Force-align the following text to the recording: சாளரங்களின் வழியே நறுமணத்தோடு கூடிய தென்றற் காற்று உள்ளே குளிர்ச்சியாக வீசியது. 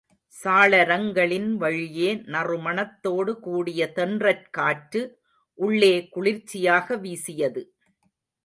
சாளரங்களின் 0.33 1.49
வழியே 1.53 2.15
நறுமணத்தோடு 2.33 3.33
கூடிய 3.39 3.91
தென்றற் 3.95 4.49
காற்று 4.51 5.03
உள்ளே 5.59 5.93
குளிர்ச்சியாக 6.09 6.97
வீசியது. 6.97 7.63